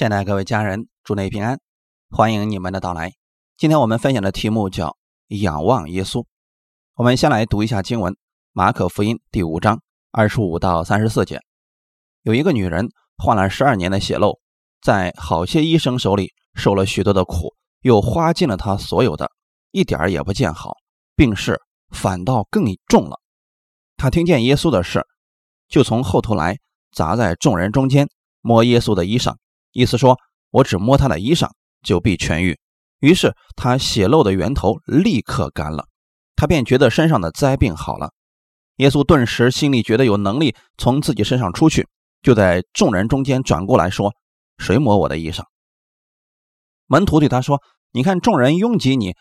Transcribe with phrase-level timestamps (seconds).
[0.00, 1.60] 亲爱的各位家人，祝内平安，
[2.08, 3.12] 欢迎你们的到来。
[3.58, 4.96] 今天我们分享的题目叫
[5.28, 6.24] “仰望耶稣”。
[6.96, 8.16] 我们先来读一下经文：
[8.52, 11.38] 马可福音第五章二十五到三十四节。
[12.22, 14.38] 有一个女人患了十二年的血漏，
[14.80, 19.30] 在好些医生手里受了许多的苦，又花尽了她所有的，
[19.70, 20.76] 一点儿也不见好，
[21.14, 21.60] 病势
[21.90, 23.20] 反倒更重了。
[23.98, 25.06] 她听见耶稣的事，
[25.68, 26.56] 就从后头来，
[26.90, 28.08] 砸在众人中间，
[28.40, 29.36] 摸耶稣的衣裳。
[29.72, 30.18] 意思说，
[30.50, 31.48] 我只摸他的衣裳
[31.82, 32.58] 就必痊愈。
[32.98, 35.86] 于是他血漏的源头立刻干了，
[36.36, 38.12] 他便觉得身上的灾病好了。
[38.76, 41.88] 耶稣顿时心里觉得有能力从自己身上出去，
[42.22, 44.14] 就在众人中间转过来说
[44.58, 45.44] ：“谁摸我的衣裳？”
[46.86, 49.14] 门徒对他说：“你看众人拥挤，你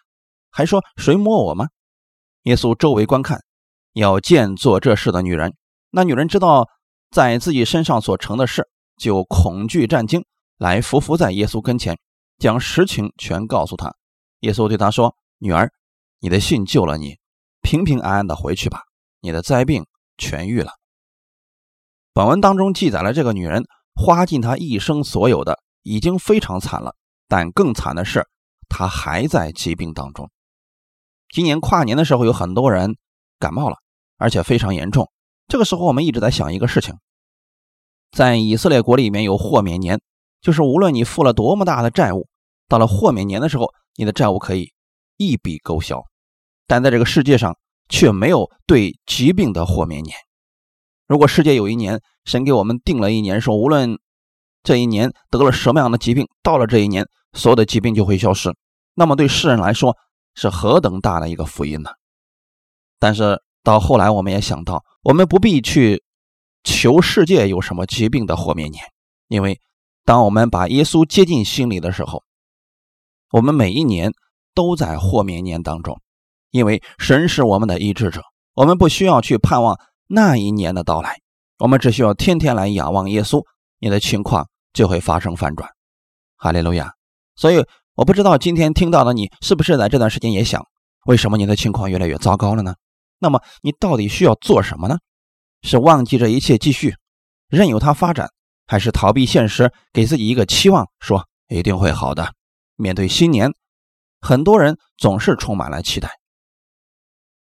[0.50, 1.68] 还说谁摸我吗？”
[2.44, 3.44] 耶稣周围观看，
[3.94, 5.56] 要见做这事的女人。
[5.92, 6.68] 那女人知道
[7.12, 10.26] 在自己身上所成的事，就恐惧战惊。
[10.60, 11.98] 来伏伏在耶稣跟前，
[12.38, 13.96] 将实情全告诉他。
[14.42, 15.72] 耶稣对他说：“女儿，
[16.20, 17.18] 你的信救了你，
[17.62, 18.82] 平平安安的回去吧，
[19.22, 19.86] 你的灾病
[20.18, 20.74] 痊愈了。”
[22.14, 23.64] 本文当中记载了这个女人
[23.96, 26.94] 花尽她一生所有的，已经非常惨了。
[27.30, 28.28] 但更惨的是，
[28.68, 30.30] 她还在疾病当中。
[31.30, 32.98] 今年跨年的时候，有很多人
[33.40, 33.78] 感冒了，
[34.18, 35.10] 而且非常严重。
[35.48, 36.96] 这个时候，我们一直在想一个事情，
[38.12, 40.02] 在以色列国里面有豁免年。
[40.42, 42.28] 就是无论你付了多么大的债务，
[42.68, 44.72] 到了豁免年的时候，你的债务可以
[45.18, 46.02] 一笔勾销。
[46.66, 47.58] 但在这个世界上
[47.90, 50.16] 却没有对疾病的豁免年。
[51.08, 54.00] 如果世界有一年，神给我们定了一年，说无论
[54.64, 58.56] 这一年得了什么样的疾病，到了这一年，所有的疾病就会消失，
[58.94, 59.98] 那么对世人来说
[60.36, 61.90] 是何等大的一个福音呢？
[63.00, 66.04] 但是到后来，我们也想到，我们不必去
[66.64, 68.86] 求世界有什么疾病的豁免年，
[69.28, 69.60] 因为。
[70.10, 72.24] 当我们把耶稣接进心里的时候，
[73.30, 74.12] 我们每一年
[74.56, 76.02] 都在豁免年当中，
[76.50, 78.24] 因为神是我们的医治者，
[78.56, 81.20] 我们不需要去盼望那一年的到来，
[81.60, 83.46] 我们只需要天天来仰望耶稣，
[83.78, 85.70] 你的情况就会发生反转。
[86.38, 86.92] 哈利路亚！
[87.36, 87.64] 所以
[87.94, 90.66] 我不知道今天听到的你是不是在这段时间也想，
[91.06, 92.74] 为什么你的情况越来越糟糕了呢？
[93.20, 94.98] 那么你到底需要做什么呢？
[95.62, 96.96] 是忘记这一切，继续
[97.48, 98.32] 任由它发展？
[98.70, 102.36] 还是逃避现实，给自己一个期望，说一定会好的。
[102.76, 103.52] 面对新年，
[104.22, 106.12] 很多人总是充满了期待，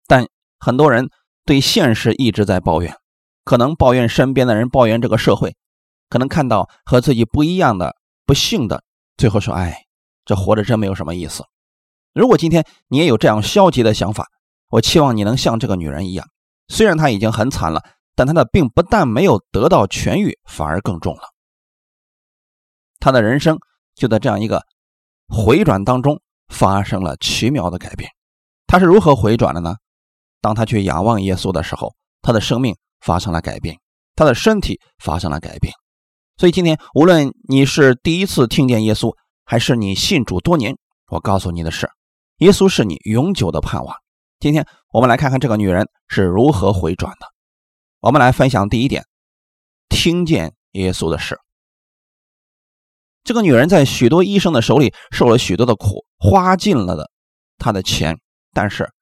[0.06, 0.26] 但
[0.58, 1.10] 很多人
[1.44, 2.96] 对现实一直在抱怨，
[3.44, 5.54] 可能抱怨身边的人，抱怨这个社会，
[6.08, 7.94] 可能看到和自己不一样的
[8.24, 8.82] 不幸的，
[9.18, 9.84] 最后说：“哎，
[10.24, 11.44] 这活着真没有什么意思。”
[12.14, 14.28] 如果今天你也有这样消极的想法，
[14.70, 16.26] 我期望你能像这个女人一样，
[16.68, 17.82] 虽然她已经很惨了。
[18.14, 21.22] 但他的病不但没有得到痊愈，反而更重了。
[23.00, 23.58] 他的人生
[23.94, 24.62] 就在这样一个
[25.28, 28.10] 回转当中发生了奇妙的改变。
[28.66, 29.76] 他是如何回转的呢？
[30.40, 33.78] 当他去仰望耶稣的时候，他的生命发生了改变，
[34.14, 35.72] 他的身体发生了改变。
[36.36, 40.76] 所以今天，无论你是第一次听见耶稣，还是你信主多年，
[41.08, 41.90] 我告诉你的是，
[42.38, 43.94] 耶稣是你永久的盼望。
[44.40, 47.31] 今天我们来看看这个女人是如何回转的。
[48.02, 49.06] 我们来分享第一点，
[49.88, 51.38] 听见耶稣的事。
[53.22, 57.12] 这个女人在许多医生的手里受了许多的苦，花尽了的
[57.58, 58.18] 她的钱，
[58.52, 58.92] 但是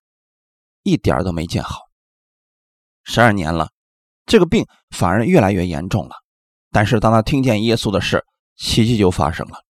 [0.82, 1.80] 一点都没见好。
[3.02, 3.70] 十二年了，
[4.26, 6.16] 这个病反而越来越严重了。
[6.70, 8.22] 但是当她听见耶稣的事，
[8.58, 9.64] 奇迹就发生了。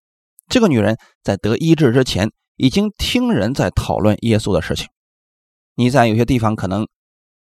[0.49, 4.89] 这个女人在得医治之前，已经听人在讨论耶稣的事情。
[5.75, 6.85] 你在有些地方可能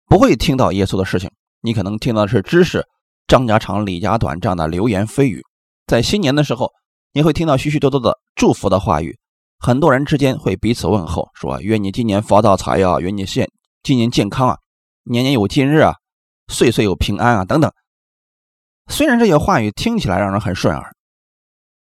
[0.05, 1.33] 不会听到耶稣的事情。
[1.63, 2.87] 你可能听到的是知识，
[3.27, 5.43] 张家长李家短这样的流言蜚语，
[5.87, 6.73] 在新年的时候，
[7.13, 9.19] 你会听到许许多多的祝福的话语，
[9.59, 13.51] 很多人之间会彼此问候，说愿你今年发大财呀，愿你现
[13.83, 14.57] 今年健康啊，
[15.05, 15.95] 年年有今日啊，
[16.49, 17.71] 岁岁有平安啊，等等。
[18.89, 20.95] 虽然这些话语听起来让人很顺耳，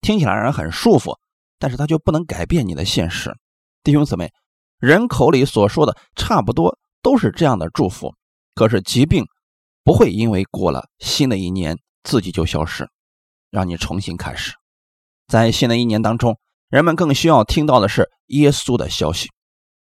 [0.03, 1.19] 听起来让人很舒服，
[1.59, 3.35] 但是它就不能改变你的现实。
[3.83, 4.31] 弟兄姊妹，
[4.79, 8.15] 人口里所说的差不多都是这样的祝福，
[8.55, 9.25] 可是疾病。
[9.85, 12.89] 不会因为过了新的一年自己就消失，
[13.51, 14.55] 让你重新开始。
[15.29, 16.39] 在新的一年当中，
[16.71, 19.29] 人们更需要听到的是耶稣的消息。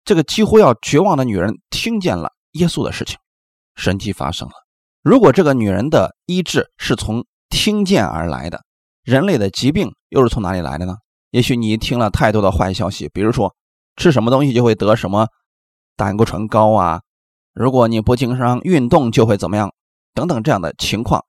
[0.03, 3.17] 这个几乎要绝望的女人听见了耶稣的事情，
[3.75, 4.53] 神迹发生了。
[5.03, 8.63] 如果这个女人的医治是从听见而来的，
[9.03, 10.95] 人类的疾病又是从哪里来的呢？
[11.29, 13.55] 也许你听了太多的坏消息，比如说
[13.95, 15.27] 吃什么东西就会得什么
[15.95, 17.01] 胆固醇高啊，
[17.53, 19.71] 如果你不经常运动就会怎么样。
[20.13, 21.25] 等等这样的情况，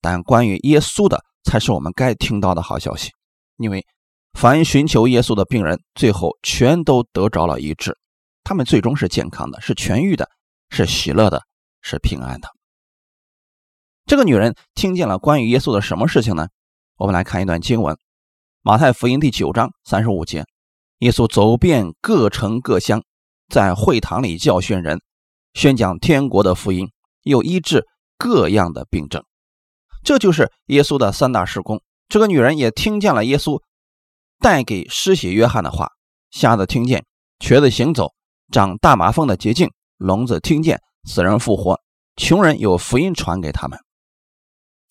[0.00, 3.10] 但关于耶稣的才是我们该听到的好消息。
[3.56, 3.86] 因为
[4.32, 7.96] 凡寻求耶稣的病人，最后全都得着了医治，
[8.42, 10.28] 他们最终是健康的，是痊愈的，
[10.70, 11.42] 是喜乐的，
[11.82, 12.48] 是平安的。
[14.06, 16.48] 这个女人听见了关于耶稣的什么事情呢？
[16.96, 17.94] 我们来看一段经文，
[18.62, 20.44] 《马太福音》第九章三十五节：
[20.98, 23.02] 耶稣走遍各城各乡，
[23.48, 25.00] 在会堂里教训人，
[25.54, 26.90] 宣讲天国的福音，
[27.22, 27.86] 又医治
[28.18, 29.24] 各样的病症。
[30.02, 31.80] 这就是耶稣的三大事工。
[32.08, 33.60] 这个女人也听见了耶稣
[34.38, 35.88] 带给施洗约翰的话：
[36.30, 37.06] 瞎子听见，
[37.38, 38.12] 瘸子行走，
[38.52, 41.80] 长大麻风的捷径，聋子听见，死人复活，
[42.16, 43.78] 穷人有福音传给他们。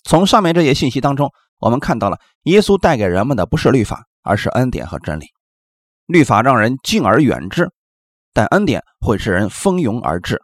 [0.04, 5.28] 从上面这些信息当中，我们看到了耶稣带给人们的不是律法，而是恩典和真理。
[6.08, 7.72] 律法让人敬而远之，
[8.34, 10.42] 但恩典会使人蜂拥而至。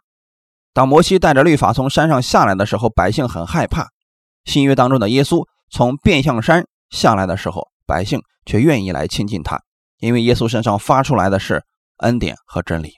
[0.72, 3.88] 当摩西带着律法从山上下来的时候，百姓很害怕。
[4.44, 9.60] 新约当中的耶稣从变相山下来的时候，百姓却愿意来亲近他，
[9.98, 11.62] 因为耶稣身上发出来的是
[11.98, 12.94] 恩典和真理。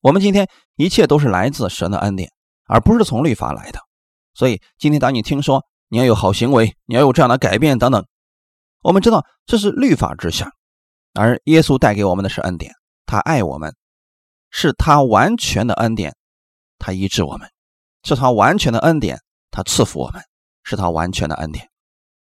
[0.00, 2.30] 我们今天一切都是来自神的恩典，
[2.66, 3.80] 而不是从律法来的。
[4.34, 8.04] 所以今天当你听说你要有好行为，你要有这样的改变等等，
[8.82, 10.50] 我们知道这是律法之下，
[11.14, 12.72] 而耶稣带给我们的是恩典，
[13.06, 13.74] 他爱我们，
[14.50, 16.14] 是他完全的恩典，
[16.78, 17.48] 他医治我们，
[18.02, 19.20] 是他完全的恩典。
[19.50, 20.22] 他赐福我们，
[20.64, 21.68] 是他完全的恩典。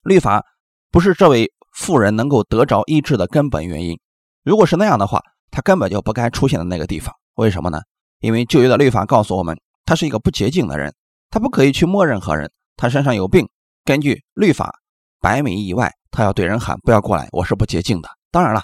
[0.04, 0.44] 律法
[0.90, 4.00] 不是这位妇人能够得着医治的根本原因。
[4.44, 5.22] 如果是那样的话，
[5.52, 7.13] 他根本就不该出现在那个地方。
[7.36, 7.81] 为什么呢？
[8.19, 10.96] 因为旧约的律法告诉我们，他是一个不洁净的人，
[11.30, 12.50] 他不可以去摸任何人。
[12.78, 13.50] 他身上有病，
[13.84, 14.74] 根据律法，
[15.19, 18.62] 百米以外，他要对人喊：“不要过来，我是不洁净的。”当然了，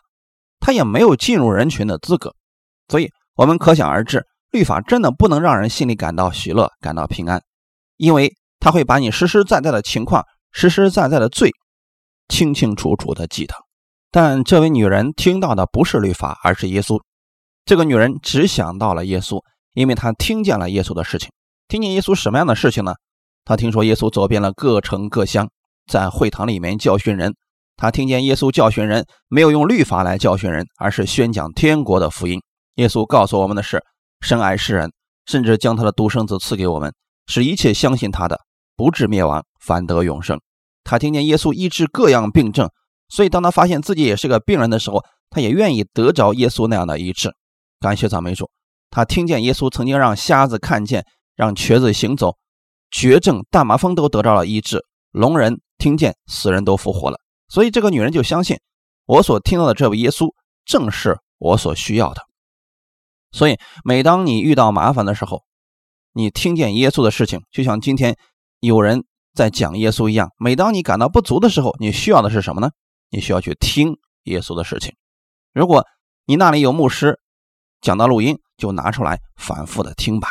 [0.62, 2.34] 他也没有进入人群的资格。
[2.88, 7.42] 所以，我们可想而知，律法真的不能让人心里感到喜乐、感到平安，
[7.98, 8.34] 因为。
[8.64, 11.50] 他会把你实实在在的情况、实实在在的罪，
[12.28, 13.56] 清清楚楚的记得。
[14.12, 17.02] 但这位女人听到的不是律法，而是耶稣。
[17.66, 19.42] 这个女人只想到了耶稣，
[19.74, 21.32] 因为她听见了耶稣的事情。
[21.68, 22.94] 听见耶稣什么样的事情呢？
[23.46, 25.50] 她听说耶稣走遍了各城各乡，
[25.88, 27.34] 在会堂里面教训人。
[27.78, 32.40] 她听见耶稣教训人，没有用律法来教训人，而是宣讲天国的福音。
[32.76, 33.84] 耶稣告诉我们的是：
[34.22, 34.94] 深爱世人，
[35.26, 36.94] 甚至将他的独生子赐给我们，
[37.28, 38.40] 使一切相信他的。
[38.78, 40.40] 不至灭亡，反得永生。
[40.84, 42.70] 他听见耶稣医治各样病症，
[43.10, 47.32] 所以当他发现自己也是个病人的时候，他也愿意得着耶稣那样的医治。
[47.80, 48.50] 感谢赞美主。
[48.90, 52.38] 他听见耶稣曾经让瞎子看见，让瘸子行走，
[52.90, 57.20] 绝症、大麻风都得到了医治，聋人听见，死人都复活了。
[57.48, 58.58] 所以这个女人就相信，
[59.06, 60.34] 我所听到的这位耶稣
[60.66, 62.22] 正是我所需要的。
[63.32, 65.44] 所以每当你遇到麻烦的时候，
[66.14, 68.18] 你听见耶稣的事情，就像今天。
[68.64, 72.70] 有人在讲耶稣一样，每当你感到不足的时候，你需要的是什么呢？
[73.10, 74.94] 你需要去听耶稣的事情。
[75.52, 75.88] 如果
[76.28, 77.20] 你那里有牧师
[77.82, 80.28] 讲到录音，就拿出来反复的听吧，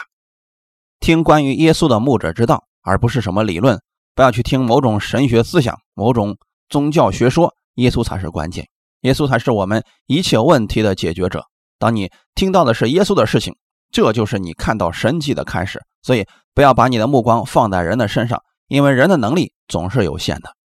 [1.01, 3.83] 听关于耶稣的牧者之道，而不是什么理论。
[4.15, 6.39] 不要去听某种神学思想、某种
[6.69, 8.69] 宗教学说，耶稣才是关键，
[9.01, 11.50] 耶稣才是我们一切问题的解决者。
[11.81, 13.57] 当你听到的是耶稣的事情，
[13.91, 15.81] 这就是你看到神迹的开始。
[16.03, 16.25] 所以。
[16.53, 20.57] 不要把你的目光放在人的身上，因为人的能力总是有限的。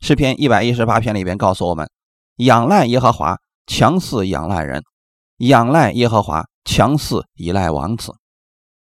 [0.00, 1.90] 诗篇一百一十八篇里边告诉我们：
[2.36, 4.82] 仰赖耶和华，强似仰赖人；
[5.38, 8.12] 仰赖耶和华，强似依赖王子。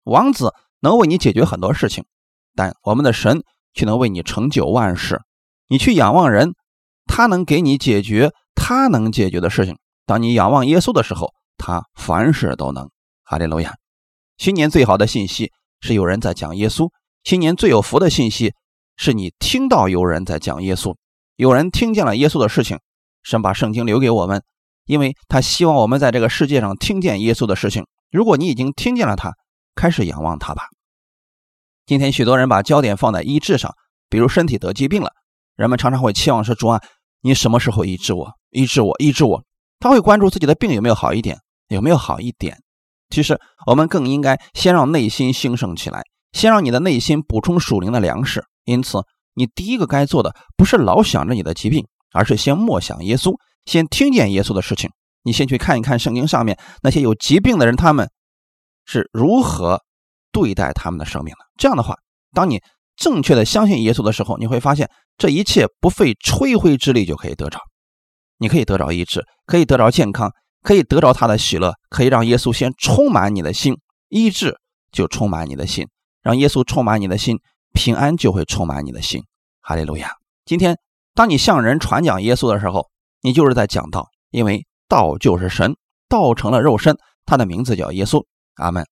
[0.04, 2.06] 王子能为你解决很多事情，
[2.56, 5.20] 但我们的神却能为你成就万事。
[5.68, 6.54] 你去仰望人，
[7.04, 9.76] 他能给你解决他能解决的事情。
[10.06, 12.90] 当你仰望耶稣的时候，他凡事都能。
[13.24, 13.74] 哈利路亚！
[14.38, 15.52] 新年最好的信息。
[15.82, 16.88] 是有人在讲耶稣。
[17.22, 18.54] 新年最有福的信息
[18.96, 20.96] 是你听到有人在讲耶稣，
[21.36, 22.78] 有人听见了耶稣的事情。
[23.22, 24.42] 神把圣经留给我们，
[24.86, 27.84] 因为他希望我们在这个世界上听见耶稣的事情。
[28.10, 29.34] 如果你已经听见了他，
[29.74, 30.62] 开始仰望他吧。
[31.84, 33.74] 今天许多人把焦点放在医治上，
[34.08, 35.10] 比如身体得疾病了，
[35.56, 36.80] 人们常常会期望说：“主啊，
[37.20, 38.32] 你什么时候医治我？
[38.50, 39.44] 医治我，医治我。”
[39.78, 42.58] 他会关注自己的病有没有好一点，有没有好一点。
[43.08, 48.44] 其实，我们更应该先让内心兴盛起来，先让你的内心补充属灵的粮食。
[48.64, 48.98] 因此，
[49.34, 54.90] 你第一个该做的不是老想着你的疾病，而是先默想耶稣，先听见耶稣的事情。
[55.22, 58.10] 你先去看一看圣经上面那些有疾病的人，他们
[58.84, 59.82] 是如何
[60.32, 61.38] 对待他们的生命的。
[61.56, 61.96] 这样的话，
[62.32, 62.60] 当你
[62.96, 67.60] 正确的相信耶稣的时候，你会发现这一切不费吹灰之力就可以得着，
[68.38, 70.32] 你可以得着医治，可以得着健康。
[70.66, 74.58] 可以得着他的喜乐，可以让耶稣先充满你的心，医治
[74.90, 75.86] 就充满你的心，
[76.24, 77.38] 让耶稣充满你的心，
[77.72, 79.22] 平安就会充满你的心。
[79.60, 80.10] 哈利路亚！
[80.44, 80.76] 今天
[81.14, 82.88] 当你向人传讲耶稣的时候，
[83.22, 85.76] 你就是在讲道，因为道就是神，
[86.08, 88.24] 道成了肉身，他的名字叫耶稣。
[88.56, 88.84] 阿门。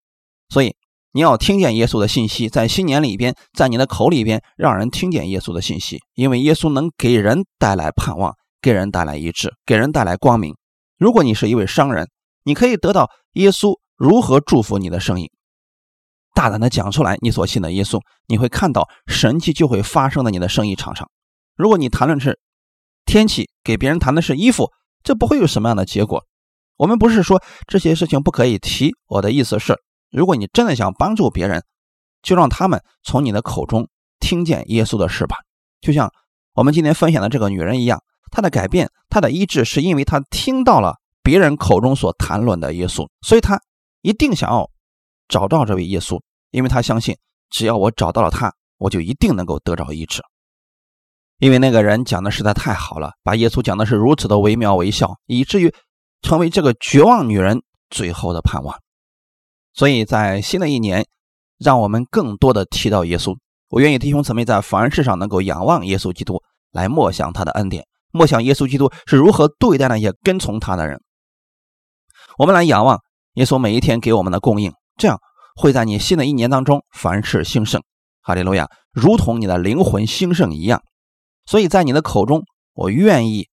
[0.51, 0.77] 所以
[1.11, 10.55] 你要听见耶稣的信息，在新年里边，在你的口里边，让人听见耶稣的信息，因为耶稣能给人带来盼望，给人带来医治，给人带来光明。
[10.97, 12.09] 如果你是一位商人，
[12.45, 15.33] 你可以得到耶稣如何祝福你的生意。
[16.35, 21.09] 大胆的讲出来，你所信的耶稣，你会看到神迹就会发生在你的生意场上。
[21.57, 22.41] 如果你谈论是
[23.05, 24.73] 天气，给别人谈的是衣服，
[25.03, 26.25] 这不会有什么样的结果。
[26.77, 31.63] 我们不是说这些事情不可以提，我的意思是，如果你真的想帮助别人，
[32.21, 35.37] 就让他们从你的口中听见耶稣的事吧。
[35.81, 36.13] 就像
[36.55, 38.03] 我们今天分享的这个女人一样，
[38.35, 43.59] 他的改变，他的医治，是因为他听到了别人口中所谈论的耶稣，所以他
[44.03, 44.69] 一定想要。
[45.27, 47.17] 找到这位耶稣，因为他相信，
[47.49, 50.21] 只要我找到了他，我就一定能够得着医治。
[51.39, 55.75] 因为那个人讲的实在太好了，把耶稣讲的是如此的惟妙惟肖，以至于
[56.21, 58.79] 成为这个绝望女人最后的盼望。
[59.73, 61.07] 所以在新的一年，
[61.59, 63.35] 让我们更多的提到耶稣。
[63.71, 71.01] 我愿意弟兄姊妹在凡事上能够仰望耶稣基督，来默想他的恩典，默想耶稣基督是如何对待那些跟从他的人。
[72.39, 73.01] 我们来仰望
[73.35, 74.73] 耶稣每一天给我们的供应。
[74.97, 75.19] 这样
[75.57, 77.83] 会在你新的一年当中凡事兴盛，
[78.23, 80.81] 哈利路亚，如同你的灵魂兴盛一样。
[81.47, 82.45] 所以在你的口中，
[82.75, 83.49] 我愿意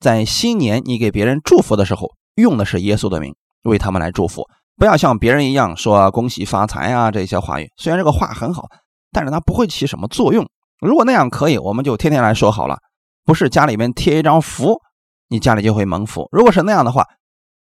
[0.00, 3.32] 在新年你给别人祝福的时候，用的是耶稣的名
[3.62, 4.44] 为他们来祝福，
[4.76, 7.70] 不要像别人一样说恭喜发财啊这些话语。
[7.76, 8.66] 虽然这个话很好，
[9.12, 10.44] 但是它不会起什么作用。
[10.80, 12.76] 如果那样可以，我们就天天来说好了，
[13.24, 14.80] 不是家里面贴一张符，
[15.28, 16.28] 你家里就会蒙福。
[16.32, 17.06] 如果是那样的话，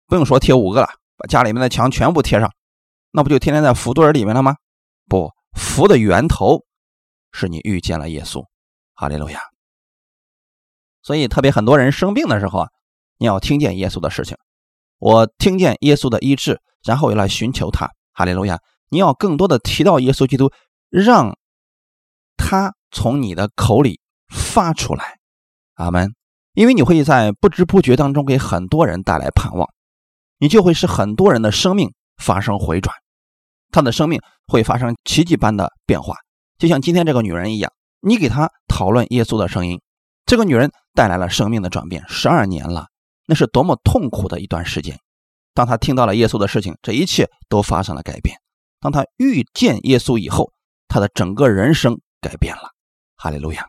[0.07, 2.53] 不用说贴五个了，把家里面的墙全部贴上。
[3.11, 4.57] 那不就天天在福堆里面了吗？
[5.09, 6.65] 不，福的源头
[7.33, 8.45] 是你遇见了耶稣，
[8.95, 9.41] 哈利路亚。
[11.03, 12.69] 所以，特别很多人生病的时候啊，
[13.17, 14.37] 你要听见耶稣的事情。
[14.99, 18.61] 我听见耶稣的医治，然后又来寻求他，哈利路亚。
[18.91, 20.53] 你要更多的提到耶稣基督，
[20.91, 21.39] 让
[22.37, 25.18] 他从你的口里发出来，
[25.79, 26.15] 阿门。
[26.53, 29.69] 因为你会在不知不觉当中给很多人带来盼望，
[30.39, 31.93] 你就会使很多人的生命。
[32.21, 32.93] 发生回转，
[33.71, 36.17] 他的生命会发生奇迹般的变化，
[36.59, 37.73] 就像今天这个女人一样。
[38.01, 39.81] 你给她讨论耶稣的声音，
[40.27, 42.03] 这个女人带来了生命的转变。
[42.09, 42.89] 十二年了，
[43.27, 44.99] 那是多么痛苦的一段时间。
[45.55, 48.37] 当她听到了耶稣的事情，这一切都发生了改变。
[48.81, 50.51] 当她遇见耶稣以后，
[50.89, 52.73] 她的整个人生改变了。
[53.15, 53.65] 哈利路亚！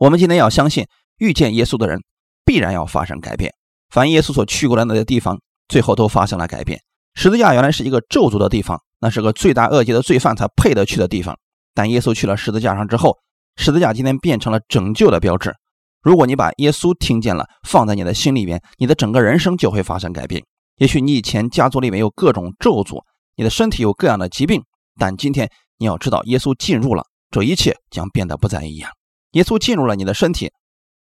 [0.00, 0.86] 我们今天要相信，
[1.18, 2.00] 遇见耶稣的人
[2.46, 3.52] 必然要发生改变。
[3.90, 5.38] 凡耶稣所去过的那些地方，
[5.68, 6.80] 最后都发生了改变。
[7.14, 11.38] 十字架原来是一个咒诅的地方，那是个罪大恶极的罪犯才配得去的地方。
[11.74, 13.18] 但耶稣去了十字架上之后，
[13.56, 15.54] 十字架今天变成了拯救的标志。
[16.00, 20.42] 如果你把耶稣听见了，放在你的心里面，你的整个人生就会发生改变。
[20.78, 23.02] 也许你以前家族里面有各种咒诅，
[23.36, 24.62] 你的身体有各样的疾病，
[24.98, 28.90] 但今天你要知道，耶稣进入了，这一切将变得不再一样。
[29.32, 30.52] 耶稣进入了你的身体，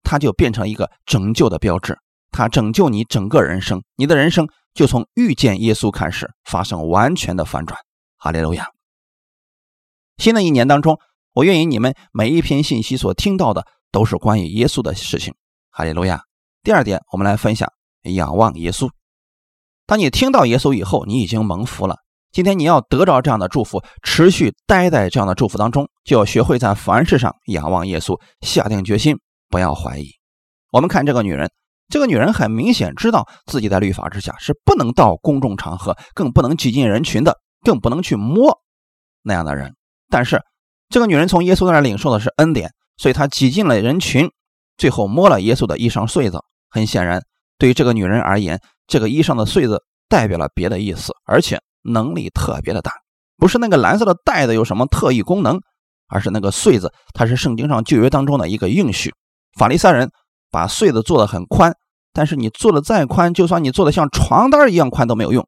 [0.02, 1.98] 他就变成一个拯救的标志，
[2.30, 4.48] 他拯救你整个人生，你的人生。
[4.74, 7.80] 就从遇见耶稣开始发生完全的反转，
[8.18, 8.68] 哈利路亚！
[10.18, 11.00] 新的一年当中，
[11.32, 15.34] 我愿意你们每一篇信息所听到的都是关于耶稣的事情，
[15.70, 16.24] 哈利路亚！
[16.62, 18.90] 第二点，我们来分享仰望耶稣。
[19.86, 22.00] 当你听到耶稣以后，你已经蒙福了。
[22.36, 29.16] 今天你要得着这样的祝福，持续待在这样的祝福当中，就要学会在凡事上仰望耶稣，下定决心，
[29.48, 30.10] 不要怀疑。
[30.70, 31.50] 我们看这个女人。
[31.88, 38.58] 这个女人很明显知道自己在律法之下是不能到公众场合，更不能挤进人群的，更不能去摸
[39.22, 39.74] 那样的人。
[40.10, 40.42] 但是
[40.90, 44.28] 这个女人从耶稣那儿领受的是恩典，所以她挤进了人群，
[44.76, 46.38] 最后摸了耶稣的衣裳穗子。
[46.68, 47.22] 很显然，
[47.56, 52.92] 对于这个女人而言，这个衣裳的穗子代表了别的意思，而且能力特别的大。
[53.36, 55.60] 不是那个蓝色的带子有什么特异功能，
[56.08, 59.14] 而是那个穗子，它是圣经上旧约当中的一个应许。
[59.58, 60.10] 法利赛人。
[60.48, 61.74] 把穗子做的很宽，
[62.14, 65.46] 但是你做的再宽，就算你做的像床单一样宽都没有用，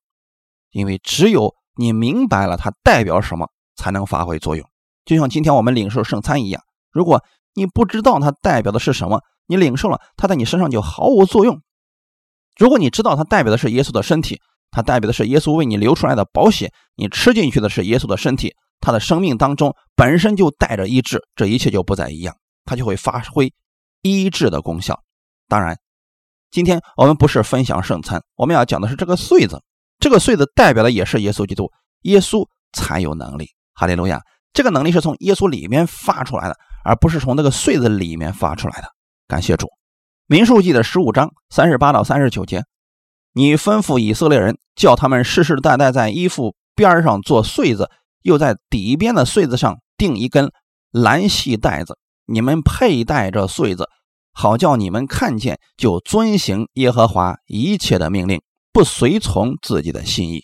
[0.71, 4.69] 因为只有你明白了它代表什么，才能发挥作用。
[5.07, 11.63] 就像今天我们领受圣餐一样，如果你不知道它代表的是什么，你领受了，它在你身上就毫无作用。
[12.59, 23.53] 如果你知道它代表的是耶稣的身体，它代表的是耶稣为你流出来的宝血，你吃进去的是耶稣的身体，他的生命当中本身就带着医治，这一切就不再一样，它就会发挥。
[24.03, 25.03] 医治的功效，
[25.49, 25.77] 当然，
[26.51, 29.61] 今天我们不是分享圣餐，我们要讲的是这个穗子。
[29.99, 31.69] 这个穗子代表的也是耶稣基督，
[32.03, 33.49] 耶稣才有能力。
[33.75, 34.21] 哈利路亚！
[34.53, 38.89] 这个能力是从耶稣里面发出来的，而不是从那个穗子里面发出来的。
[39.27, 39.69] 感谢主。
[40.27, 42.63] 民数记的十五章三十八到三十九节，
[43.39, 47.89] 你吩咐以色列人，叫他们世世代代在衣服边上做穗子，
[48.23, 50.51] 又在底边的穗子上钉一根
[50.91, 53.89] 蓝细带子，你们佩戴着穗子，
[54.33, 58.43] 好叫你们看见就遵行耶和华一切的命令，
[58.73, 60.41] 不随从自己的心意。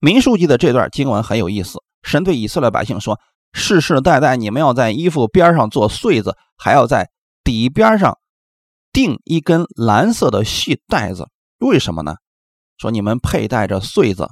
[0.00, 3.20] 民书记的这段经文很有意思，神对以色列百姓说：
[3.52, 7.08] 世世代代你们要在衣服边上做穗子，还要在
[7.44, 8.18] 底边上。
[8.90, 11.28] 钉一根蓝色的细带子，
[11.58, 12.16] 为什么呢？
[12.76, 14.28] 说你们佩戴着穗子，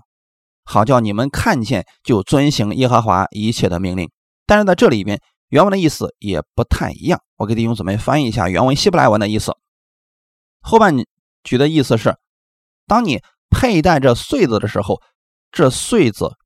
[0.64, 4.10] 好叫你们看见就遵行耶和华一切的命令。
[4.46, 7.20] 但是在这里边，原文的意思也不太一样。
[7.36, 9.52] 我给弟兄姊妹翻译一下原文希伯来文的意思。
[10.60, 10.94] 后半
[11.42, 12.16] 句的意思是：
[12.86, 15.02] 当你佩戴着穗子的时候，
[15.50, 16.36] 这穗子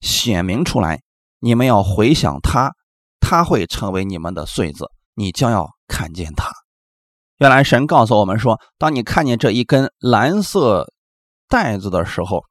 [0.00, 1.02] 显明出来，
[1.40, 2.72] 你们要回想它，
[3.18, 6.52] 它会成为你们的穗子，你将要看见它。
[7.38, 10.92] 原来神告诉我们说，当你看见这一根蓝色
[11.48, 12.42] 带子的时候，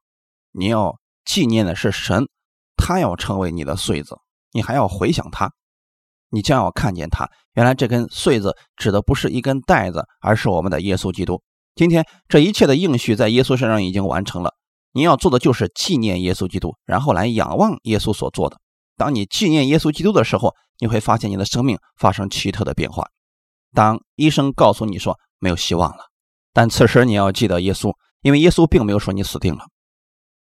[0.52, 2.26] 你要纪念的是神，
[2.74, 4.16] 他要成为你的穗子，
[4.50, 5.52] 你还要回想他，
[6.30, 7.28] 你将要看见他。
[7.52, 11.42] 原来这根穗子指的不是一根带子，而是我们的耶稣基督。
[11.74, 14.54] 今天这一切的应许在耶稣身上已经完成了，
[14.92, 18.56] 你要做的就是纪念耶稣基督，然后来仰望耶稣所做的。
[18.96, 23.04] 当你纪念耶稣基督的时候，你会发现你的生命发生奇特的变化。
[23.74, 26.04] 当医生告诉你说没有希望了，
[26.52, 29.64] 但此时你要记得耶稣，因为耶稣并没有说你死定了。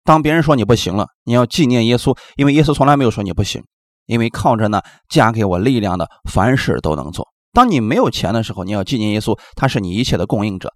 [0.04, 3.64] 当别人说你不行了，你要纪念耶稣，因为耶稣从来没有说你不行。
[4.06, 7.26] 因为靠着呢加给我力量的，凡事都能做。
[7.54, 10.70] 当你没有钱的时候，你要纪念耶稣，他是你一切的供应者。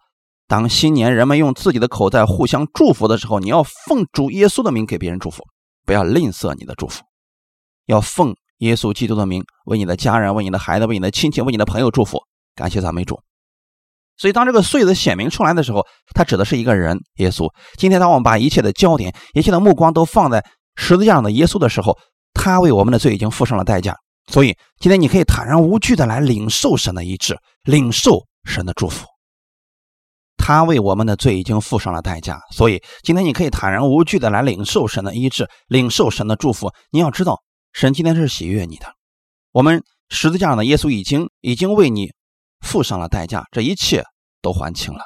[0.46, 5.44] 当新年人们用自己的口在互相祝福的时候，你要奉主耶稣的名给别人祝福，
[5.84, 7.02] 不要吝啬你的祝福，
[7.84, 12.22] 要奉耶稣基督的名为你的家人、为你的孩子、为你的亲戚、为你的朋友祝福。
[12.58, 13.20] 感谢赞美主。
[14.16, 17.48] 所以，当这个穗子显明出来的时候，它指的是一个人——耶稣。
[17.76, 20.44] 今天，当我们把一切的焦点、一切的目光都放在
[20.74, 21.96] 十字架上的耶稣的时候，
[22.34, 23.94] 他为我们的罪已经付上了代价。
[24.32, 29.06] 所以，今天你可以坦然无惧的来领受神的医治，领受神的祝福。
[30.36, 36.72] 他为我们的罪已经付上了代价，所以今天你可以坦然无惧的来领受神的医治，领受神的祝福。
[36.90, 37.40] 你要知道，
[37.72, 38.86] 神今天是喜悦你的。
[39.52, 42.10] 我们十字架上的耶稣已经已经为你。
[42.60, 44.04] 付上了代价，这一切
[44.42, 45.00] 都还清了。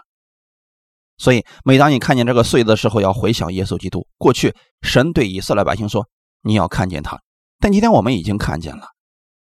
[1.19, 4.07] 所以，每当你看见这个穗子的时候，要回想耶稣基督。
[4.19, 6.09] 过去，神对以色列百姓说
[6.43, 7.21] ：“你要看见他。”
[7.61, 8.89] 但今天我们已经看见了。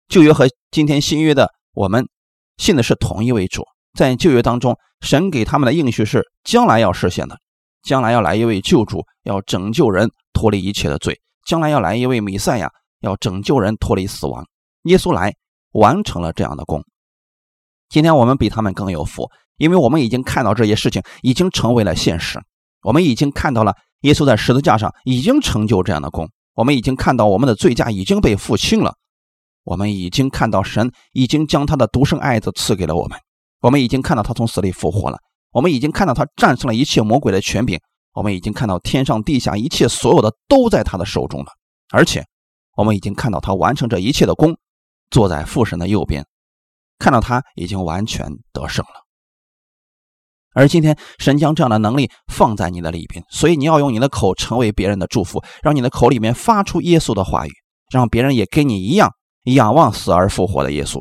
[0.08, 2.08] 旧约和今天新约的我们
[2.56, 3.64] 信的是同一位主。
[3.96, 7.38] 在旧约当中，神给他们的应许是将来要实现的，
[7.82, 11.14] 将来要来一位救主，要拯救人脱离一切的罪；
[11.46, 14.44] 将来要来一位弥赛亚，要拯救人脱离死亡。
[14.84, 15.34] 耶稣来
[15.72, 16.82] 完成了这样的功。
[17.88, 22.38] 今天我们比他们更有福，因为我们已经看到这些事情已经成为了现实。
[22.82, 28.94] 我们已经看到了耶稣在十字架上已经成就这样的功，我们已经看到我们的罪价已经被付清了，
[29.64, 33.18] 我们已经看到神已经将他的独生爱子赐给了我们，
[33.62, 35.18] 我们已经看到他从死里复活了，
[35.52, 37.80] 我们已经看到他战胜了一切魔鬼的权柄，
[38.12, 41.46] 我们已经看到天上地下一切所有的都在他的手中了，
[41.90, 42.22] 而且
[42.76, 44.56] 我们已经看到他完成这一切的功，
[45.10, 46.24] 坐在父神的右边。
[46.98, 49.04] 看到他已经完全得胜了，
[50.54, 57.50] 而今天神将这样的能力放在你的里边，所以你要用你的口成为别人的祝福，让你的口里面发出耶稣的话语，
[57.92, 59.10] 让别人也跟你一样
[59.44, 61.00] 仰望死而复活的耶稣。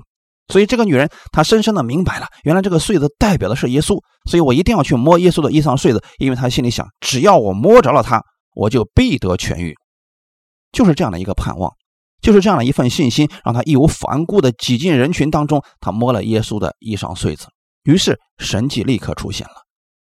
[0.49, 8.21] 所以这个女人她深深的明白了，原来这个穗子代表的是耶稣，所以我一定要去摸耶稣的衣裳穗子，因为她心里想，只要我摸着了他，
[8.53, 9.75] 我就必得痊愈，
[10.71, 11.73] 就是这样的一个盼望。
[12.21, 15.63] 就是这样的一份信心，让他义无反顾地挤进人群当中。
[15.79, 17.47] 他摸了耶稣的衣裳穗子，
[17.83, 19.53] 于是神迹立刻出现了，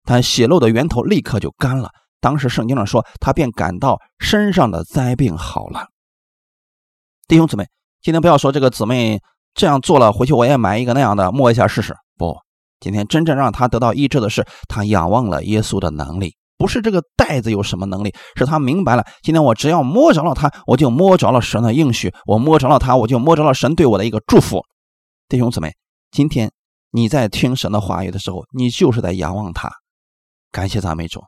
[0.03, 1.89] 他血漏的源头立刻就干了。
[2.21, 5.89] 当时圣经上说，他便感到身上的灾病好了。
[7.27, 7.67] 弟兄姊妹，
[8.01, 9.19] 今天不要说这个姊妹
[9.53, 11.95] 这样做了，回去我也买一个那样的摸一下试试。
[12.17, 12.37] 不，
[12.79, 16.35] 今天真正让他得到医治的是他仰望了耶稣的能力。
[16.57, 19.05] 不是这个袋子有什么能力，是他明白了。
[19.21, 24.63] 今天我只要摸着了它，我就摸着了神的应许；我摸着了它，我就摸着了神对我的一个祝福。
[25.27, 25.73] 弟兄姊妹，
[26.11, 26.51] 今天
[26.91, 29.69] 你在听神的话语的时候，你就是在仰望他。
[30.51, 31.23] 感谢赞美主。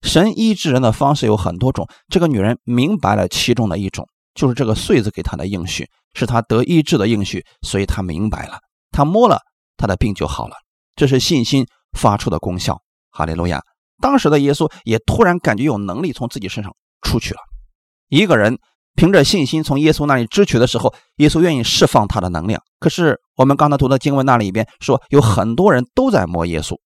[0.00, 8.58] 神医治人的方式有很多种，这个女人明白了其中的一种，就是这个穗子给她的应许，是她得医治的应许，所以她明白了，
[8.90, 9.38] 她摸了，
[9.76, 10.56] 她的病就好了。
[10.96, 11.66] 这是信心
[11.98, 12.80] 发出的功效。
[13.10, 13.60] 哈利路亚。
[14.02, 17.40] 当时的耶稣也突然感觉有能力从自己身上出去了。
[18.08, 18.58] 一个人
[18.94, 22.60] 凭着信心从耶稣那里支取的时候，耶稣愿意释放他的能量。
[22.78, 26.76] 可是我们刚才读的经文那里边说，有很多人都在摸耶稣，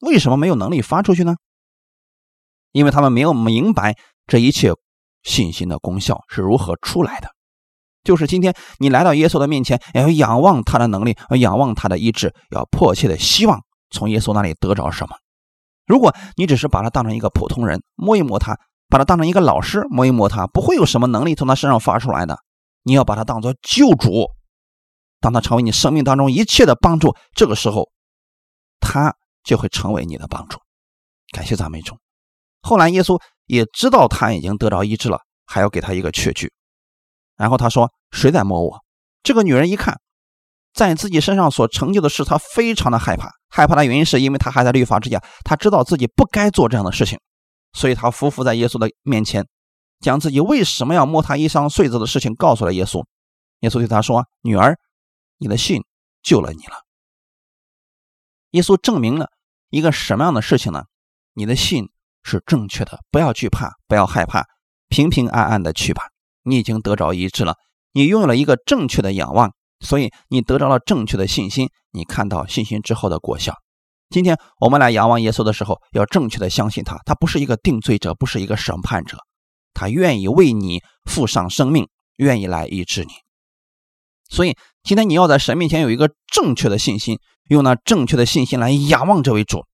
[0.00, 1.34] 为什么没有能力发出去呢？
[2.72, 4.70] 因为他们没有明白这一切
[5.22, 7.30] 信心的功效是如何出来的。
[8.04, 13.60] 就是今天你来到耶稣的面前，要仰望他的能力，要仰望他的意志，要迫切的希望
[13.90, 15.16] 从耶稣那里得着什么。
[15.86, 22.38] 如果你只是把他当成一个普通人，摸一摸他，把他当成一个老师，摸一摸他，不会有什么能力从他身上发出来的。
[22.82, 24.30] 你要把他当做救主，
[25.20, 27.90] 当他成为你生命当中一切的帮助，这个时候，
[28.80, 30.58] 他就会成为你的帮助。
[31.32, 31.96] 感谢赞美主。
[32.62, 36.52] 后来耶稣也知道他已经得着医治了，还要给他一个确据。
[37.36, 38.80] 然后他说：“谁在摸我？”
[39.22, 40.00] 这个女人一看，
[40.76, 43.30] 在自己身上所成就的事，他非常的害怕。
[43.48, 47.18] 害怕的原因是因为他还在律法之下，他知道自己不该做这样的事情，
[47.72, 49.46] 所以他匍匐在耶稣的面前，
[50.00, 53.02] 将自己为什么要摸他衣裳穗子的事情告诉了耶稣。
[53.60, 54.76] 耶稣对他说：“女儿，
[55.38, 55.82] 你的信
[56.22, 56.82] 救了你了。”
[58.52, 59.30] 耶稣证明了
[59.70, 60.84] 一个什么样的事情呢？
[61.32, 61.88] 你的信
[62.22, 64.44] 是正确的，不要惧怕，不要害怕，
[64.88, 66.02] 平平安安的去吧。
[66.42, 67.56] 你已经得着医治了，
[67.92, 71.68] 你拥有了一个正确的仰望，所以你得着了正确的信心。
[71.92, 73.54] 你看到信心之后的果效。
[74.10, 79.18] 今天我们来仰望耶稣的时候，要正确的相信他，他不是一个定罪者，不是一个审判者，
[79.74, 83.10] 他愿意为你付上生命，愿意来医治你。
[84.28, 89.64] 所以今天你要在神面前有一个正确的信心，用那正确的信心来仰望这位主。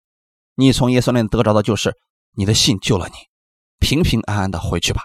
[0.55, 1.95] 你从耶稣那里得着的就是
[2.35, 3.15] 你的信救了你，
[3.81, 5.03] 平平安安的回去吧。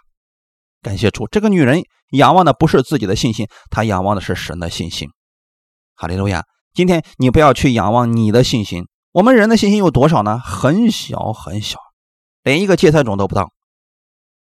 [0.87, 5.09] 感谢主，这个女人仰望的不是自己的信心，她仰望的是神的信心。
[5.95, 6.45] 哈利路亚！
[6.73, 10.39] 今天你不要去仰望你的信心，我们人的信心有多少呢？
[10.39, 11.77] 很小很小，
[12.41, 13.51] 连一个芥菜种都不到。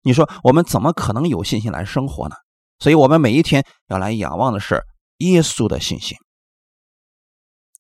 [0.01, 2.37] 你说我们怎么可能有信心来生活呢？
[2.79, 4.83] 所以，我们每一天要来仰望的是
[5.19, 6.17] 耶稣的信心。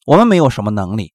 [0.05, 1.15] 我们没有什么能力，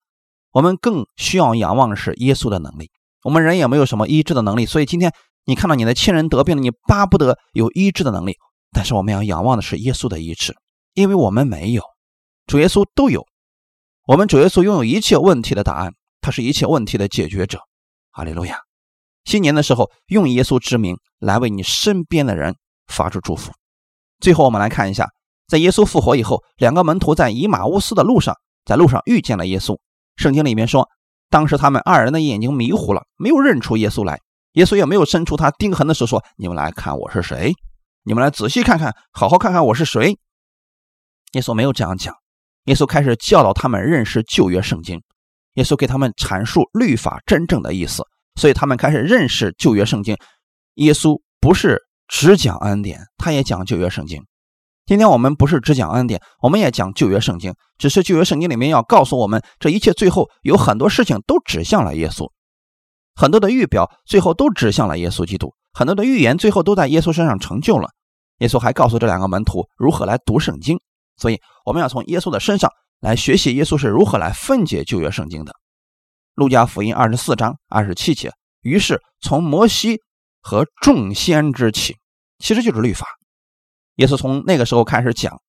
[0.53, 2.89] 我们更需要仰望的是耶稣的能力。
[3.23, 5.13] 我们人也没有什么医治的能力，所以今天。
[5.49, 8.35] 你看到你的亲人得病了，你巴不得有医治的能力，
[8.73, 10.53] 但是我们要仰望的是耶稣的医治，
[10.93, 11.81] 因为我们没有，
[12.47, 13.25] 主耶稣都有。
[14.07, 17.61] 我们主耶稣拥有一切问题的答案，他是一切问题的解决者。
[18.11, 18.59] 哈利路亚！
[19.23, 23.53] 新年的时候，用耶稣之名来为你身边的人发出祝福。
[24.19, 25.07] 最后，我们来看一下，
[25.47, 29.77] 在耶稣复活以后，两个门徒在以马乌斯的路上，在路上遇见了耶稣。
[30.17, 30.89] 圣经里面说，
[31.29, 34.19] 当时他们二人的眼睛迷糊了，没有认出耶稣来。
[34.53, 37.53] 耶稣也没有伸出他钉痕的手，说：“你们来看我是谁？
[38.03, 40.17] 你们来仔细看看，好好看看我是谁。”
[41.33, 42.15] 耶稣没有这样讲。
[42.65, 45.01] 耶稣开始教导他们认识旧约圣经。
[45.53, 48.03] 耶稣给他们阐述律法真正的意思，
[48.35, 50.17] 所以他们开始认识旧约圣经。
[50.75, 54.23] 耶稣不是只讲恩典，他也讲旧约圣经。
[54.87, 57.53] 今天我们不是只讲恩典，我们也讲旧约圣经。
[57.77, 62.31] 只是旧约圣经里面要告诉我们，这一切最后有很多事情都指向了耶稣。
[63.13, 67.89] 很多的预表最后都指向了耶稣基督，很多的预言最后都在耶稣身上成就了。
[68.37, 70.79] 耶稣还告诉这两个门徒如何来读圣经，
[71.17, 72.71] 所以我们要从耶稣的身上
[73.01, 75.53] 来学习耶稣是如何来分解旧约圣经的。
[76.33, 79.99] 路加福音二十四章二十七节，于是从摩西
[80.39, 81.97] 和众先知起，
[82.39, 83.05] 其实就是律法。
[83.97, 85.39] 耶稣从那个时候开始讲，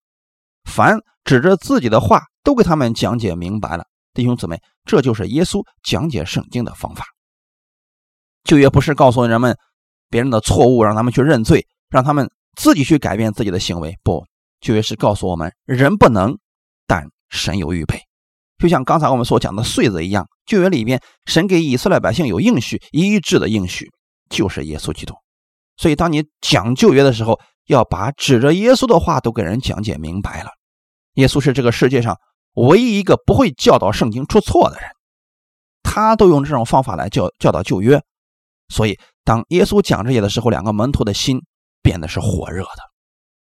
[0.65, 3.87] 凡指着自己的话都给他们讲解明白了。
[4.13, 7.05] 弟兄姊妹，这就是耶稣讲解圣经的方法。
[8.45, 9.57] 旧约不是告诉人们
[10.11, 13.97] 别人的错误，让他们去认罪，让他们自己去改变自己的行为。
[14.03, 14.25] 不，
[14.61, 16.39] 旧约是告诉我们人不能，
[16.87, 18.01] 但神有预备。
[18.59, 23.91] 就像刚才我们所讲的穗子一样，旧约里边神给以色列百姓有应许，一致的应许
[24.31, 25.15] 就是耶稣基督。
[25.77, 30.51] 所以，当你讲旧约的时候，要把指着耶稣的话都给人讲解明白了。
[31.15, 32.17] 耶稣是这个世界上
[32.55, 34.89] 唯一一个不会教导圣经出错的人，
[35.83, 38.03] 他都用这种方法来教教导旧约。
[38.69, 41.43] 所以，当耶稣讲这些的时候，两个门徒的心
[41.83, 42.83] 变得是火热的。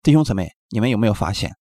[0.03, 1.51] 弟兄姊妹，你们有没有发现，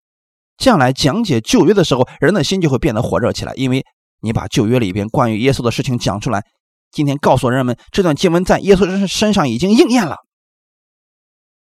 [0.56, 3.54] 这样来讲解旧约的时候，人的心就会变得火热起来？
[3.54, 3.84] 因为
[4.20, 6.44] 你把旧约里边关于耶稣的事情讲出来，
[6.90, 10.16] 今天告诉人们，这段经文在耶稣身身上已经应验了。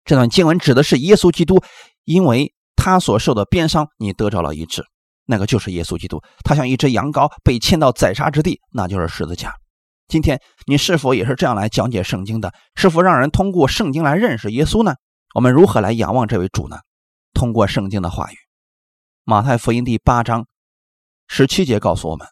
[0.07, 1.61] 这段经文指的是耶稣基督，
[2.05, 4.83] 因为他所受的鞭伤，你得着了医治。
[5.25, 9.53] 那个就是耶稣基督，他像一只羊羔被牵到宰杀之地，那就是十字架。
[10.07, 12.53] 今天你是否也是这样来讲解圣经的？
[12.75, 14.95] 是否让人通过圣经来认识耶稣呢？
[15.35, 16.77] 我们如何来仰望这位主呢？
[17.33, 18.35] 通过圣经的话语，
[19.25, 20.47] 马太福音第八章
[21.27, 22.25] 十七节告诉我们，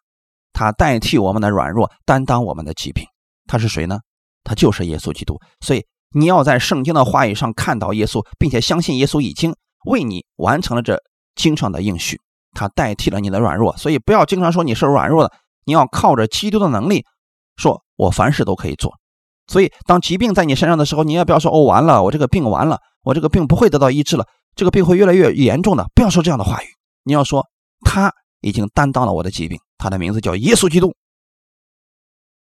[0.53, 3.05] 他代替我们的软弱，担当我们的疾病。
[3.45, 3.99] 他是谁呢？
[4.45, 5.37] 他就是耶稣基督。
[5.59, 5.85] 所以
[6.17, 9.53] 你要在圣经的话语上看到耶稣，并且相信耶稣已经
[9.85, 11.03] 为你完成了这
[11.35, 12.21] 经上的应许，
[12.53, 13.75] 他代替了你的软弱。
[13.75, 15.33] 所以不要经常说你是软弱的，
[15.65, 17.05] 你要靠着基督的能力，
[17.57, 18.93] 说我凡事都可以做。
[19.47, 24.25] 所以当疾病在你身上的时候，你也不要说哦完了，我这个病完了，我这个病不会得到医治了，
[24.55, 25.85] 这个病会越来越严重的。
[25.93, 26.67] 不要说这样的话语，
[27.03, 27.45] 你要说
[27.81, 30.95] 他已经担当了我的疾病，他的名字叫耶稣基督。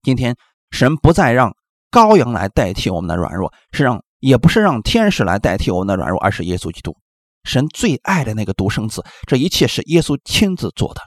[0.01, 0.35] 今天
[0.71, 1.55] 神不再让。
[1.91, 6.95] 羔羊来代替我们的软弱，是让也不是让天使来代替我们的软弱，而是耶稣基督，
[7.43, 9.03] 神最爱的那个独生子。
[9.27, 11.01] 这一切是耶稣亲自做的，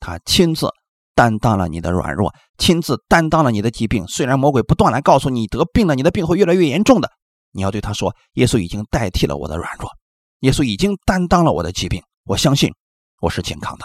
[0.00, 0.68] 他亲自
[1.14, 4.06] 担当了你的软弱，亲自担当了你的疾病。
[4.06, 7.10] 虽然魔鬼不断来告诉你得病了，你的病会越来越严重的，
[7.52, 9.90] 你要对他说：耶稣已经代替了我的软弱，
[10.40, 12.02] 耶稣已经担当了我的疾病。
[12.24, 12.72] 我相信
[13.20, 13.84] 我是健康的。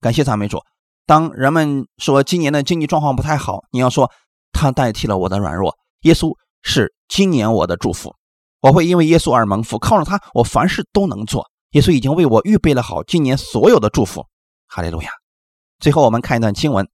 [0.00, 0.60] 感谢赞美主。
[1.06, 4.10] 当人们说今年的经济状况不太好，你要说。
[4.52, 8.14] 他代替了我的软弱，耶稣是今年我的祝福，
[8.60, 11.50] 我会因为耶稣而蒙福，靠着他，我凡事都能做。
[11.70, 14.26] 耶稣已经为我预备了好今年所有的祝福，
[14.66, 15.10] 哈利路亚。
[15.78, 16.88] 最后我们看一段经文，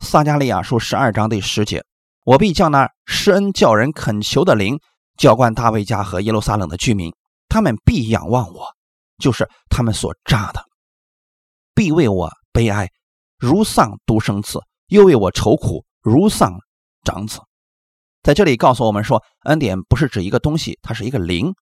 [0.00, 1.84] 撒加利亚书十二章第十节：
[2.24, 4.80] 我必叫那施恩叫人恳求的灵
[5.16, 7.14] 浇灌大卫家和耶路撒冷的居民，
[7.48, 8.66] 他们必仰望我，
[9.18, 10.64] 就是他们所扎的，
[11.74, 12.88] 必为我悲哀，
[13.38, 16.58] 如丧独生子，又为我愁苦，如丧。
[17.04, 17.40] 长子
[18.22, 21.52] 在这里告诉我们说，恩典不是指一个东西，它是一个灵，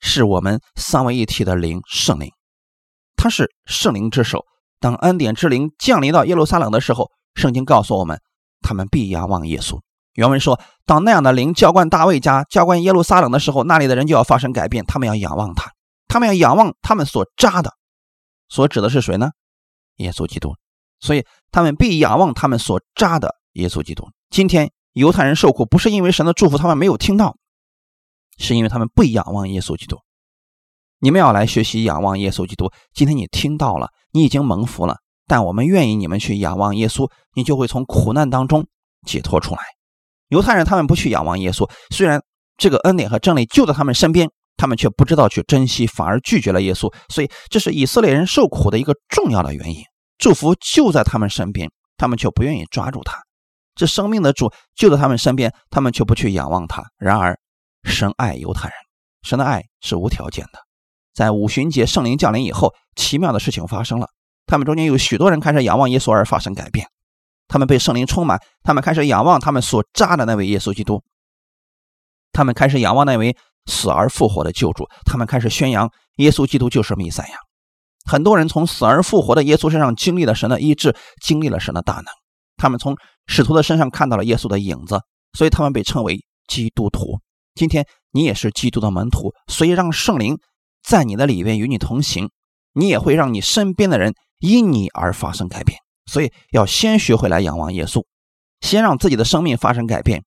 [0.00, 2.30] 是我们三位一体的灵，圣灵，
[3.16, 4.44] 它是圣灵之手。
[4.78, 8.20] 当恩典之灵降临到耶路撒冷的时候，圣经告诉我们，
[8.60, 9.80] 他们必仰望耶稣。
[10.14, 15.70] 原文说，当那样的灵浇灌大卫家、浇灌耶路撒冷的时候，那里的人就要发生改变，他们要仰望他，
[16.06, 17.72] 他们要仰望他们所扎的，
[18.48, 19.30] 所指的是谁呢？
[19.96, 20.54] 耶稣基督。
[21.02, 24.08] 所以他们必仰望他们所扎的耶稣基督。
[24.30, 27.36] 今天犹太人受苦，不是因为神的祝福他们没有听到，
[28.38, 29.98] 是因为他们不仰望耶稣基督。
[31.00, 32.70] 你们要来学习仰望耶稣基督。
[32.94, 38.66] 今天你听到了，你已经蒙福了，但我们愿意你们去仰望耶稣，你就会从苦难当中
[39.04, 39.60] 解脱出来。
[40.28, 42.22] 犹太人他们不去仰望耶稣，虽然
[42.56, 46.94] 这个恩典和真理就在他们身边，他们却不知道去珍惜，反而拒绝了耶稣。
[47.08, 49.82] 所以这是以色列人受苦的一个重要的原因。
[50.18, 53.18] 祝福就在他们身边，他们却不愿意抓住它。
[53.74, 56.84] 这生命的主就在他们身边，他们却不去仰望他。
[56.98, 57.38] 然而，
[57.84, 58.76] 神爱犹太人，
[59.22, 60.58] 神的爱是无条件的。
[61.14, 64.08] 在五旬节圣灵降临以后，奇妙的事情发生了。
[64.46, 66.86] 他们中间有许多人开始仰望耶稣而发生改变，
[67.48, 71.02] 他们被圣灵充满，他们开始仰望他们所扎的那位耶稣基督，
[72.32, 77.38] 他们开始仰望那位死而复活的救主，他们开始宣扬耶稣基督就是弥赛亚。
[78.04, 82.04] 很多人从死而复活的耶稣身上经历了神的医治，经历了神的大能。
[82.56, 85.00] 他们从使徒的身上看到了耶稣的影子，
[85.32, 87.20] 所以他们被称为基督徒。
[87.54, 90.38] 今天你也是基督的门徒，所以让圣灵
[90.82, 92.30] 在你的里边与你同行，
[92.72, 95.78] 你也会让你身边的人因你而发生改变。
[96.06, 98.04] 所以要先学会来仰望耶稣，
[98.60, 100.24] 先让自己的生命发生改变。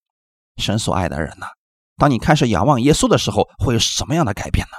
[0.58, 1.48] 神所爱的人呐，
[1.98, 4.78] 当你开始仰望耶稣的时候，会有什么样的改变呢？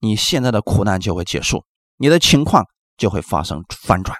[0.00, 1.64] 你现在的苦难就会结束，
[1.96, 2.64] 你的情况
[2.96, 4.16] 就会发生翻转。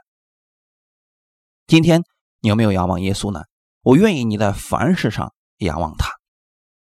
[1.66, 2.02] 今天。
[2.40, 3.40] 你有没有仰望耶稣呢？
[3.80, 6.10] 我愿意你在凡事上仰望他。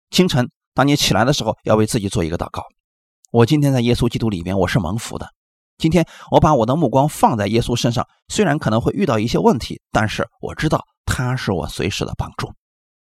[0.10, 2.64] 清晨，当你起来的时候，要为自己做一个祷告。
[3.34, 5.28] 我今天在耶稣基督里面，我是蒙福的。
[5.78, 12.54] 今天我把我的目光放在耶稣身上，虽然可能会遇到一些问题，但是我知道他是我随时的帮助。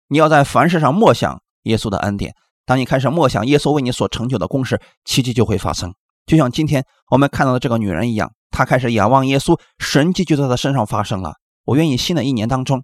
[0.08, 2.36] 你要在凡事上默想耶稣的恩典。
[2.68, 5.96] 当你开始默想耶稣为你所成就的功事，奇迹就会发生。
[6.26, 11.36] 就像今天我们看到的这个女人一样，她开始仰望耶稣，神迹就在她身上发生了。
[11.64, 12.84] 我愿意新的一年当中，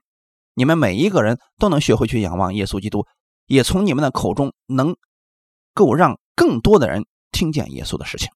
[0.54, 3.06] 你们每一个人都能学会去仰望耶稣基督，
[3.47, 4.95] 也从你们的口中能
[5.73, 8.30] 够让更多的人听见耶稣的事情。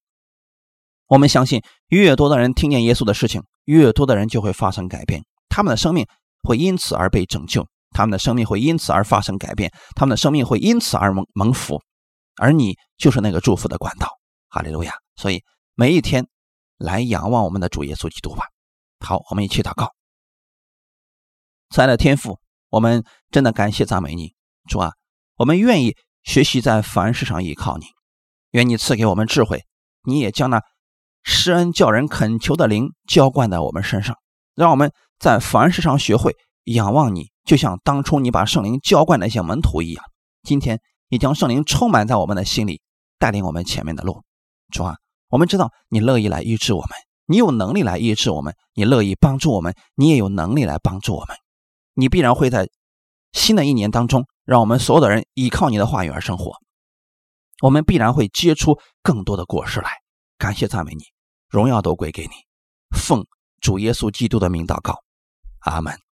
[1.08, 6.06] 我们相信，越多的人听见耶稣的事情，越多的人就会发生改变，他们的生命
[6.42, 11.80] 会因此而被拯救，他们的生命会因此而发生改变，他们的生命会因此而蒙蒙福，
[12.36, 14.08] 而你就是那个祝福的管道。
[14.56, 14.94] 哈利路亚！
[15.16, 16.28] 所以每一天
[16.78, 18.46] 来仰望我们的主耶稣基督吧。
[19.00, 19.92] 好，我们一起祷告。
[21.68, 22.40] 亲爱的天父，
[22.70, 24.32] 我们真的感谢赞美你，
[24.66, 24.92] 主啊，
[25.36, 27.84] 我们愿意学习在凡事上依靠你，
[28.52, 29.62] 愿你赐给我们智慧，
[30.04, 30.62] 你也将那
[31.22, 34.16] 施恩叫人恳求的灵浇灌在我们身上，
[34.54, 40.02] 让我们在凡事上学会仰望你，就像当初你把圣灵浇灌那些门徒一样。
[40.44, 42.80] 今天你将圣灵充满在我们的心里，
[43.18, 44.22] 带领我们前面的路。
[44.72, 44.96] 主啊，
[45.28, 46.90] 我们知道你乐意来医治我们，
[47.26, 51.36] 你有能力来医治我们，你乐意帮助我们，你也有能力来帮助我们。
[51.94, 52.68] 你必然会在
[53.32, 56.52] 新的一年当中让我们所有的人依靠你的话语而生活，
[57.62, 59.90] 我们必然会结出更多的果实来。
[60.38, 61.04] 感谢赞美你，
[61.48, 62.32] 荣耀都归给你。
[62.96, 63.26] 奉
[63.60, 65.02] 主耶稣基督的名祷告，
[65.60, 66.05] 阿门。